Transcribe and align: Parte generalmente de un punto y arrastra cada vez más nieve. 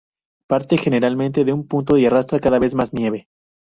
Parte 0.49 0.79
generalmente 0.79 1.45
de 1.45 1.53
un 1.53 1.67
punto 1.67 1.95
y 1.95 2.07
arrastra 2.07 2.39
cada 2.39 2.57
vez 2.57 2.73
más 2.73 2.91
nieve. 2.91 3.27